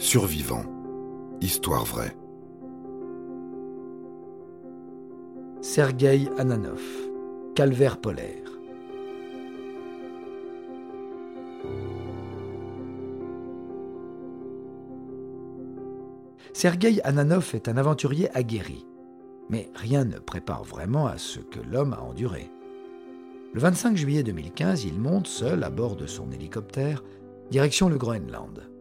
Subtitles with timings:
[0.00, 0.62] Survivant.
[1.40, 2.16] Histoire vraie.
[5.60, 6.80] Sergueï Ananov.
[7.56, 8.48] Calvaire polaire.
[16.52, 18.86] Sergueï Ananov est un aventurier aguerri.
[19.50, 22.52] Mais rien ne prépare vraiment à ce que l'homme a enduré.
[23.52, 27.02] Le 25 juillet 2015, il monte seul à bord de son hélicoptère,
[27.50, 28.77] direction le Groenland.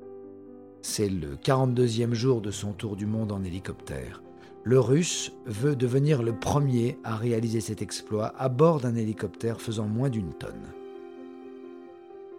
[0.90, 4.24] C'est le 42e jour de son tour du monde en hélicoptère.
[4.64, 9.86] Le Russe veut devenir le premier à réaliser cet exploit à bord d'un hélicoptère faisant
[9.86, 10.72] moins d'une tonne.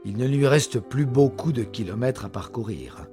[0.06, 3.06] Il ne lui reste plus beaucoup de kilomètres à parcourir.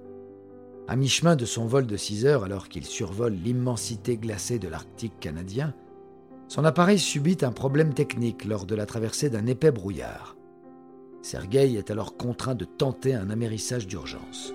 [0.88, 5.20] À mi-chemin de son vol de 6 heures, alors qu'il survole l'immensité glacée de l'Arctique
[5.20, 5.74] canadien,
[6.48, 10.38] son appareil subit un problème technique lors de la traversée d'un épais brouillard.
[11.22, 14.54] Sergueï est alors contraint de tenter un amérissage d'urgence.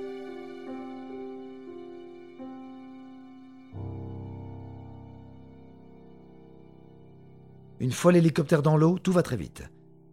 [7.80, 9.62] Une fois l'hélicoptère dans l'eau, tout va très vite.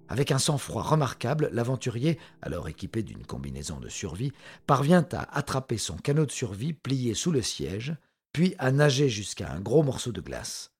[0.07, 4.31] Avec un sang-froid remarquable, l'aventurier, alors équipé d'une combinaison de survie,
[4.65, 7.97] parvient à attraper son canot de survie plié sous le siège,
[8.31, 10.71] puis à nager jusqu'à un gros morceau de glace.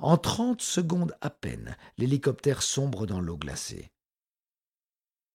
[0.00, 3.92] En trente secondes à peine, l'hélicoptère sombre dans l'eau glacée.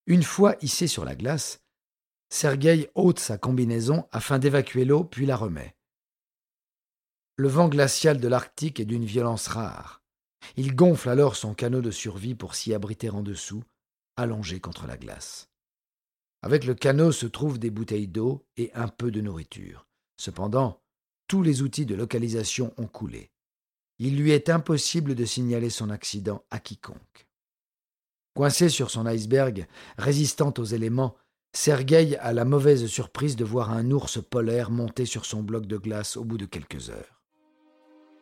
[0.08, 1.61] Une fois hissé sur la glace,
[2.30, 5.73] Sergueï ôte sa combinaison afin d'évacuer l'eau, puis la remet.
[7.38, 10.02] Le vent glacial de l'Arctique est d'une violence rare.
[10.56, 13.64] Il gonfle alors son canot de survie pour s'y abriter en dessous,
[14.16, 15.50] allongé contre la glace.
[16.42, 19.88] Avec le canot se trouvent des bouteilles d'eau et un peu de nourriture.
[20.18, 20.82] Cependant,
[21.28, 23.32] tous les outils de localisation ont coulé.
[24.00, 27.28] Il lui est impossible de signaler son accident à quiconque.
[28.36, 31.16] Coincé sur son iceberg, résistant aux éléments,
[31.54, 35.78] Sergueï a la mauvaise surprise de voir un ours polaire monter sur son bloc de
[35.78, 37.17] glace au bout de quelques heures.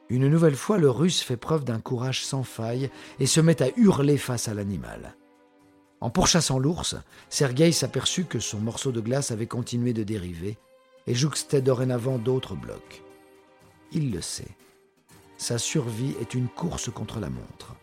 [0.09, 2.89] Une nouvelle fois, le russe fait preuve d'un courage sans faille
[3.19, 5.15] et se met à hurler face à l'animal.
[5.99, 6.95] En pourchassant l'ours,
[7.29, 10.57] Sergueï s'aperçut que son morceau de glace avait continué de dériver
[11.07, 13.01] et jouxtait dorénavant d'autres blocs.
[13.91, 14.55] Il le sait.
[15.37, 17.75] Sa survie est une course contre la montre.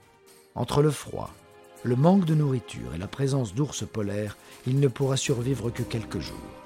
[0.54, 1.30] Entre le froid,
[1.82, 6.20] le manque de nourriture et la présence d'ours polaires, il ne pourra survivre que quelques
[6.20, 6.61] jours.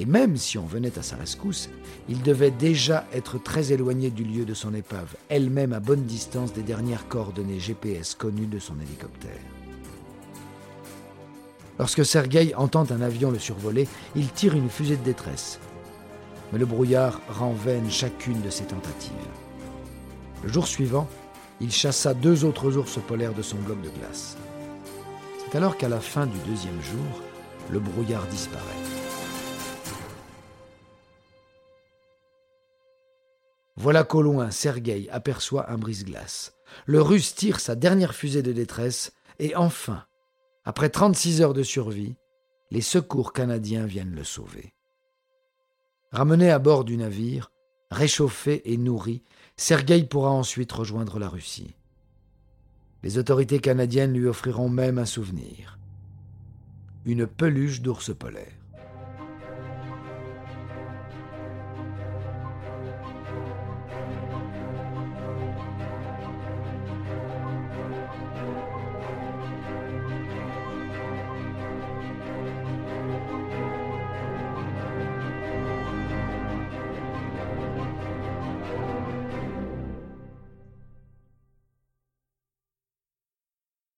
[0.00, 1.68] Et même si on venait à sa rescousse,
[2.08, 6.54] il devait déjà être très éloigné du lieu de son épave, elle-même à bonne distance
[6.54, 9.42] des dernières coordonnées GPS connues de son hélicoptère.
[11.78, 15.60] Lorsque Sergueï entend un avion le survoler, il tire une fusée de détresse.
[16.50, 19.12] Mais le brouillard rend vaine chacune de ses tentatives.
[20.42, 21.08] Le jour suivant,
[21.60, 24.38] il chassa deux autres ours polaires de son bloc de glace.
[25.44, 27.22] C'est alors qu'à la fin du deuxième jour,
[27.70, 29.19] le brouillard disparaît.
[33.80, 36.52] Voilà qu'au loin, Sergueï aperçoit un brise-glace.
[36.84, 40.04] Le russe tire sa dernière fusée de détresse et enfin,
[40.66, 42.14] après 36 heures de survie,
[42.70, 44.74] les secours canadiens viennent le sauver.
[46.12, 47.52] Ramené à bord du navire,
[47.90, 49.22] réchauffé et nourri,
[49.56, 51.74] Sergueï pourra ensuite rejoindre la Russie.
[53.02, 55.78] Les autorités canadiennes lui offriront même un souvenir
[57.06, 58.59] une peluche d'ours polaire.